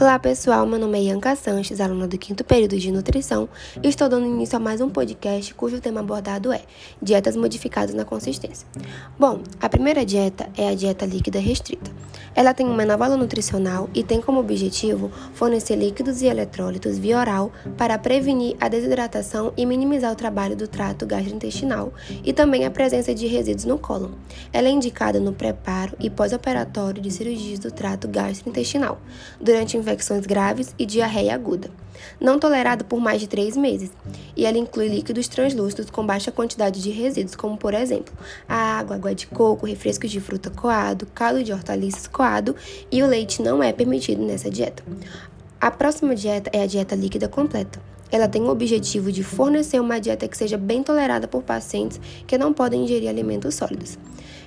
Olá 0.00 0.18
pessoal, 0.18 0.66
meu 0.66 0.80
nome 0.80 0.98
é 0.98 1.02
Ianca 1.04 1.36
Sanches, 1.36 1.80
aluna 1.80 2.08
do 2.08 2.18
quinto 2.18 2.42
período 2.42 2.76
de 2.76 2.90
nutrição, 2.90 3.48
e 3.80 3.88
estou 3.88 4.08
dando 4.08 4.26
início 4.26 4.56
a 4.56 4.58
mais 4.58 4.80
um 4.80 4.90
podcast 4.90 5.54
cujo 5.54 5.80
tema 5.80 6.00
abordado 6.00 6.52
é 6.52 6.62
dietas 7.00 7.36
modificadas 7.36 7.94
na 7.94 8.04
consistência. 8.04 8.66
Bom, 9.16 9.42
a 9.60 9.68
primeira 9.68 10.04
dieta 10.04 10.50
é 10.56 10.68
a 10.68 10.74
dieta 10.74 11.06
líquida 11.06 11.38
restrita. 11.38 11.88
Ela 12.36 12.52
tem 12.52 12.66
um 12.66 12.74
menor 12.74 12.98
valor 12.98 13.16
nutricional 13.16 13.88
e 13.94 14.04
tem 14.04 14.20
como 14.20 14.40
objetivo 14.40 15.10
fornecer 15.32 15.74
líquidos 15.74 16.20
e 16.20 16.26
eletrólitos 16.26 16.98
via 16.98 17.18
oral 17.18 17.50
para 17.78 17.96
prevenir 17.96 18.54
a 18.60 18.68
desidratação 18.68 19.54
e 19.56 19.64
minimizar 19.64 20.12
o 20.12 20.16
trabalho 20.16 20.54
do 20.54 20.68
trato 20.68 21.06
gastrointestinal 21.06 21.94
e 22.22 22.34
também 22.34 22.66
a 22.66 22.70
presença 22.70 23.14
de 23.14 23.26
resíduos 23.26 23.64
no 23.64 23.78
cólon. 23.78 24.10
Ela 24.52 24.68
é 24.68 24.70
indicada 24.70 25.18
no 25.18 25.32
preparo 25.32 25.96
e 25.98 26.10
pós-operatório 26.10 27.00
de 27.00 27.10
cirurgias 27.10 27.58
do 27.58 27.70
trato 27.70 28.06
gastrointestinal, 28.06 29.00
durante 29.40 29.78
infecções 29.78 30.26
graves 30.26 30.74
e 30.78 30.84
diarreia 30.84 31.34
aguda. 31.34 31.70
Não 32.20 32.38
tolerada 32.38 32.84
por 32.84 33.00
mais 33.00 33.22
de 33.22 33.26
três 33.26 33.56
meses, 33.56 33.90
e 34.36 34.44
ela 34.44 34.58
inclui 34.58 34.86
líquidos 34.86 35.28
translúcidos 35.28 35.90
com 35.90 36.04
baixa 36.04 36.30
quantidade 36.30 36.82
de 36.82 36.90
resíduos, 36.90 37.34
como 37.34 37.56
por 37.56 37.72
exemplo 37.72 38.12
água, 38.46 38.96
água 38.96 39.14
de 39.14 39.26
coco, 39.26 39.64
refrescos 39.64 40.10
de 40.10 40.20
fruta 40.20 40.50
coado, 40.50 41.06
caldo 41.14 41.42
de 41.42 41.54
hortaliças 41.54 42.06
coado 42.06 42.25
e 42.90 43.02
o 43.02 43.06
leite 43.06 43.42
não 43.42 43.62
é 43.62 43.72
permitido 43.72 44.24
nessa 44.24 44.50
dieta. 44.50 44.82
A 45.60 45.70
próxima 45.70 46.14
dieta 46.14 46.50
é 46.52 46.62
a 46.62 46.66
dieta 46.66 46.94
líquida 46.94 47.28
completa. 47.28 47.80
Ela 48.10 48.28
tem 48.28 48.42
o 48.42 48.50
objetivo 48.50 49.10
de 49.10 49.24
fornecer 49.24 49.80
uma 49.80 49.98
dieta 49.98 50.28
que 50.28 50.36
seja 50.36 50.56
bem 50.56 50.82
tolerada 50.82 51.26
por 51.26 51.42
pacientes 51.42 52.00
que 52.26 52.38
não 52.38 52.52
podem 52.52 52.84
ingerir 52.84 53.08
alimentos 53.08 53.54
sólidos. 53.54 53.98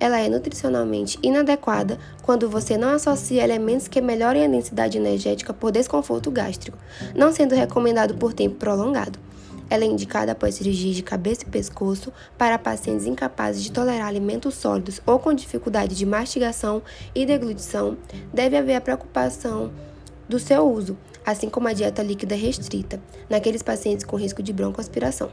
Ela 0.00 0.18
é 0.20 0.28
nutricionalmente 0.28 1.18
inadequada 1.22 1.98
quando 2.22 2.48
você 2.48 2.76
não 2.76 2.88
associa 2.88 3.44
elementos 3.44 3.88
que 3.88 4.00
melhorem 4.00 4.44
a 4.44 4.48
densidade 4.48 4.98
energética 4.98 5.52
por 5.52 5.70
desconforto 5.70 6.30
gástrico, 6.30 6.78
não 7.14 7.30
sendo 7.30 7.54
recomendado 7.54 8.14
por 8.14 8.32
tempo 8.32 8.56
prolongado. 8.56 9.18
Ela 9.70 9.84
é 9.84 9.86
indicada 9.86 10.32
após 10.32 10.54
cirurgia 10.54 10.92
de 10.92 11.02
cabeça 11.02 11.42
e 11.42 11.50
pescoço 11.50 12.12
para 12.36 12.58
pacientes 12.58 13.06
incapazes 13.06 13.62
de 13.62 13.72
tolerar 13.72 14.08
alimentos 14.08 14.54
sólidos 14.54 15.00
ou 15.06 15.18
com 15.18 15.32
dificuldade 15.32 15.94
de 15.94 16.06
mastigação 16.06 16.82
e 17.14 17.24
deglutição. 17.24 17.96
Deve 18.32 18.56
haver 18.56 18.74
a 18.74 18.80
preocupação 18.80 19.72
do 20.28 20.38
seu 20.38 20.70
uso, 20.70 20.96
assim 21.24 21.48
como 21.48 21.68
a 21.68 21.72
dieta 21.72 22.02
líquida 22.02 22.34
restrita, 22.34 23.00
naqueles 23.28 23.62
pacientes 23.62 24.04
com 24.04 24.16
risco 24.16 24.42
de 24.42 24.52
broncoaspiração. 24.52 25.30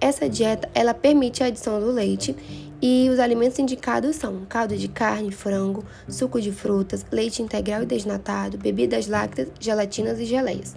Essa 0.00 0.28
dieta 0.28 0.68
ela 0.74 0.94
permite 0.94 1.42
a 1.42 1.46
adição 1.46 1.78
do 1.78 1.90
leite 1.90 2.34
e 2.80 3.10
os 3.10 3.18
alimentos 3.18 3.58
indicados 3.58 4.16
são 4.16 4.46
caldo 4.48 4.74
de 4.74 4.88
carne, 4.88 5.30
frango, 5.30 5.84
suco 6.08 6.40
de 6.40 6.50
frutas, 6.50 7.04
leite 7.12 7.42
integral 7.42 7.82
e 7.82 7.86
desnatado, 7.86 8.56
bebidas 8.56 9.06
lácteas, 9.06 9.48
gelatinas 9.60 10.18
e 10.18 10.24
geleias. 10.24 10.74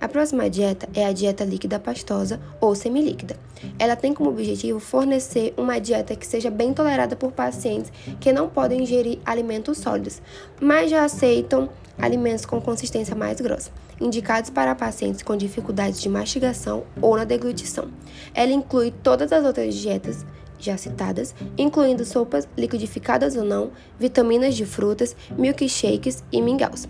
A 0.00 0.08
próxima 0.08 0.50
dieta 0.50 0.88
é 0.94 1.06
a 1.06 1.12
dieta 1.12 1.44
líquida 1.44 1.78
pastosa 1.78 2.38
ou 2.60 2.74
semilíquida. 2.74 3.36
Ela 3.78 3.96
tem 3.96 4.12
como 4.12 4.30
objetivo 4.30 4.78
fornecer 4.78 5.54
uma 5.56 5.78
dieta 5.78 6.14
que 6.14 6.26
seja 6.26 6.50
bem 6.50 6.74
tolerada 6.74 7.16
por 7.16 7.32
pacientes 7.32 7.90
que 8.20 8.32
não 8.32 8.48
podem 8.48 8.82
ingerir 8.82 9.18
alimentos 9.24 9.78
sólidos, 9.78 10.20
mas 10.60 10.90
já 10.90 11.04
aceitam 11.04 11.70
alimentos 11.98 12.44
com 12.44 12.60
consistência 12.60 13.14
mais 13.14 13.40
grossa, 13.40 13.70
indicados 13.98 14.50
para 14.50 14.74
pacientes 14.74 15.22
com 15.22 15.34
dificuldades 15.34 16.00
de 16.00 16.08
mastigação 16.08 16.84
ou 17.00 17.16
na 17.16 17.24
deglutição. 17.24 17.88
Ela 18.34 18.52
inclui 18.52 18.92
todas 19.02 19.32
as 19.32 19.44
outras 19.44 19.74
dietas 19.74 20.26
já 20.58 20.76
citadas, 20.76 21.34
incluindo 21.56 22.04
sopas 22.04 22.48
liquidificadas 22.56 23.36
ou 23.36 23.44
não, 23.44 23.70
vitaminas 23.98 24.54
de 24.54 24.64
frutas, 24.64 25.16
milkshakes 25.36 26.22
e 26.32 26.40
mingaus. 26.40 26.86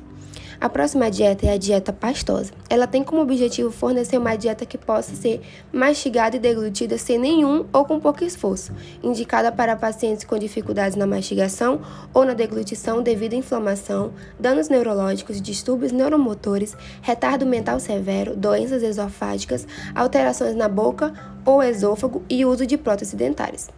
A 0.61 0.69
próxima 0.69 1.11
dieta 1.11 1.47
é 1.47 1.53
a 1.53 1.59
dieta 1.59 1.93
pastosa. 1.93 2.53
Ela 2.71 2.87
tem 2.87 3.05
como 3.05 3.21
objetivo 3.21 3.71
fornecer 3.71 4.17
uma 4.19 4.37
dieta 4.37 4.65
que 4.65 4.79
possa 4.79 5.15
ser 5.15 5.41
mastigada 5.73 6.37
e 6.37 6.39
deglutida 6.39 6.97
sem 6.97 7.19
nenhum 7.19 7.67
ou 7.73 7.85
com 7.85 8.01
pouco 8.01 8.25
esforço, 8.25 8.73
indicada 9.03 9.53
para 9.53 9.77
pacientes 9.77 10.25
com 10.25 10.39
dificuldades 10.39 10.97
na 10.97 11.07
mastigação 11.07 11.81
ou 12.15 12.25
na 12.25 12.33
deglutição 12.33 13.03
devido 13.03 13.35
à 13.35 13.37
inflamação, 13.37 14.13
danos 14.41 14.69
neurológicos, 14.69 15.41
distúrbios 15.41 15.93
neuromotores, 15.93 16.75
retardo 17.03 17.45
mental 17.45 17.79
severo, 17.79 18.35
doenças 18.35 18.83
esofágicas, 18.83 19.67
alterações 19.95 20.55
na 20.55 20.69
boca 20.69 21.13
ou 21.45 21.63
esôfago 21.63 22.23
e 22.29 22.45
uso 22.45 22.67
de 22.67 22.79
próteses 22.79 23.15
dentárias. 23.15 23.69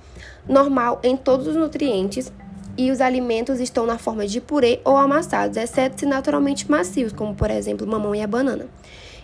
Normal 0.48 1.00
em 1.02 1.16
todos 1.16 1.46
os 1.46 1.56
nutrientes 1.56 2.32
e 2.78 2.92
os 2.92 3.00
alimentos 3.00 3.58
estão 3.58 3.84
na 3.84 3.98
forma 3.98 4.24
de 4.24 4.40
purê 4.40 4.80
ou 4.84 4.96
amassados, 4.96 5.56
exceto 5.56 5.98
se 5.98 6.06
naturalmente 6.06 6.70
macios, 6.70 7.12
como 7.12 7.34
por 7.34 7.50
exemplo 7.50 7.84
mamão 7.84 8.14
e 8.14 8.22
a 8.22 8.26
banana. 8.26 8.66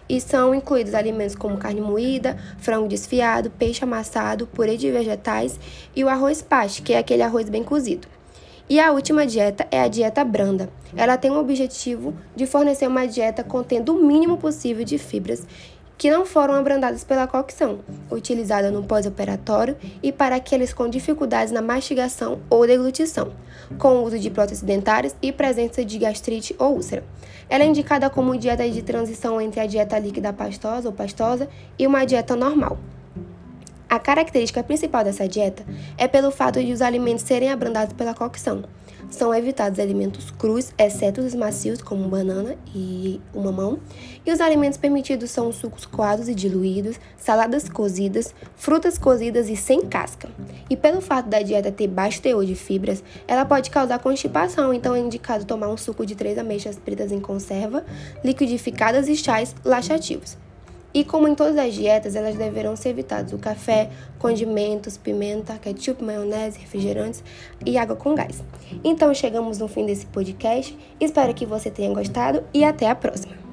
E 0.08 0.20
são 0.20 0.52
incluídos 0.52 0.92
alimentos 0.92 1.36
como 1.36 1.56
carne 1.56 1.80
moída, 1.80 2.36
frango 2.58 2.88
desfiado, 2.88 3.50
peixe 3.50 3.84
amassado, 3.84 4.48
purê 4.48 4.76
de 4.76 4.90
vegetais 4.90 5.58
e 5.94 6.02
o 6.02 6.08
arroz 6.08 6.42
paste, 6.42 6.82
que 6.82 6.92
é 6.92 6.98
aquele 6.98 7.22
arroz 7.22 7.48
bem 7.48 7.62
cozido. 7.62 8.08
E 8.68 8.80
a 8.80 8.92
última 8.92 9.26
dieta 9.26 9.66
é 9.70 9.80
a 9.82 9.88
dieta 9.88 10.24
branda. 10.24 10.70
Ela 10.96 11.16
tem 11.16 11.30
o 11.30 11.38
objetivo 11.38 12.14
de 12.34 12.46
fornecer 12.46 12.86
uma 12.86 13.06
dieta 13.06 13.44
contendo 13.44 13.94
o 13.94 14.02
mínimo 14.04 14.38
possível 14.38 14.84
de 14.84 14.96
fibras 14.98 15.46
que 15.96 16.10
não 16.10 16.26
foram 16.26 16.54
abrandadas 16.54 17.04
pela 17.04 17.26
cocção, 17.26 17.80
utilizada 18.10 18.70
no 18.70 18.82
pós-operatório 18.82 19.76
e 20.02 20.12
para 20.12 20.36
aqueles 20.36 20.72
com 20.72 20.88
dificuldades 20.88 21.52
na 21.52 21.62
mastigação 21.62 22.40
ou 22.50 22.66
deglutição, 22.66 23.32
com 23.78 24.02
uso 24.02 24.18
de 24.18 24.30
próteses 24.30 24.62
dentárias 24.62 25.14
e 25.22 25.32
presença 25.32 25.84
de 25.84 25.98
gastrite 25.98 26.54
ou 26.58 26.74
úlcera. 26.74 27.04
Ela 27.48 27.64
é 27.64 27.66
indicada 27.66 28.10
como 28.10 28.36
dieta 28.36 28.68
de 28.68 28.82
transição 28.82 29.40
entre 29.40 29.60
a 29.60 29.66
dieta 29.66 29.98
líquida 29.98 30.32
pastosa 30.32 30.88
ou 30.88 30.94
pastosa 30.94 31.48
e 31.78 31.86
uma 31.86 32.04
dieta 32.04 32.34
normal. 32.34 32.78
A 33.94 33.98
característica 34.00 34.60
principal 34.60 35.04
dessa 35.04 35.28
dieta 35.28 35.64
é 35.96 36.08
pelo 36.08 36.32
fato 36.32 36.60
de 36.60 36.72
os 36.72 36.82
alimentos 36.82 37.22
serem 37.22 37.52
abrandados 37.52 37.94
pela 37.94 38.12
cocção. 38.12 38.64
São 39.08 39.32
evitados 39.32 39.78
alimentos 39.78 40.32
crus, 40.32 40.72
exceto 40.76 41.20
os 41.20 41.32
macios, 41.32 41.80
como 41.80 42.08
banana 42.08 42.56
e 42.74 43.20
o 43.32 43.40
mamão. 43.40 43.78
E 44.26 44.32
os 44.32 44.40
alimentos 44.40 44.76
permitidos 44.76 45.30
são 45.30 45.52
sucos 45.52 45.86
coados 45.86 46.28
e 46.28 46.34
diluídos, 46.34 46.98
saladas 47.16 47.68
cozidas, 47.68 48.34
frutas 48.56 48.98
cozidas 48.98 49.48
e 49.48 49.54
sem 49.54 49.82
casca. 49.82 50.28
E 50.68 50.76
pelo 50.76 51.00
fato 51.00 51.28
da 51.28 51.40
dieta 51.40 51.70
ter 51.70 51.86
baixo 51.86 52.20
teor 52.20 52.44
de 52.44 52.56
fibras, 52.56 53.00
ela 53.28 53.44
pode 53.44 53.70
causar 53.70 54.00
constipação, 54.00 54.74
então 54.74 54.96
é 54.96 54.98
indicado 54.98 55.44
tomar 55.44 55.68
um 55.68 55.76
suco 55.76 56.04
de 56.04 56.16
três 56.16 56.36
ameixas 56.36 56.76
pretas 56.76 57.12
em 57.12 57.20
conserva, 57.20 57.84
liquidificadas 58.24 59.06
e 59.06 59.14
chás 59.14 59.54
laxativos. 59.64 60.42
E 60.94 61.04
como 61.04 61.26
em 61.26 61.34
todas 61.34 61.58
as 61.58 61.74
dietas, 61.74 62.14
elas 62.14 62.36
deverão 62.36 62.76
ser 62.76 62.90
evitadas 62.90 63.32
o 63.32 63.38
café, 63.38 63.90
condimentos, 64.18 64.96
pimenta, 64.96 65.58
ketchup, 65.58 66.02
maionese, 66.04 66.60
refrigerantes 66.60 67.22
e 67.66 67.76
água 67.76 67.96
com 67.96 68.14
gás. 68.14 68.42
Então 68.84 69.12
chegamos 69.12 69.58
no 69.58 69.66
fim 69.66 69.84
desse 69.84 70.06
podcast. 70.06 70.78
Espero 71.00 71.34
que 71.34 71.44
você 71.44 71.68
tenha 71.68 71.92
gostado 71.92 72.44
e 72.54 72.64
até 72.64 72.88
a 72.88 72.94
próxima. 72.94 73.43